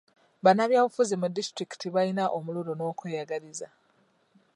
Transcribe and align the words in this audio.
Bannabyabufuzi 0.43 1.15
mu 1.21 1.27
disitulikiti 1.37 1.87
balina 1.95 2.23
omululu 2.37 2.71
n'okweyagaliza. 2.75 3.67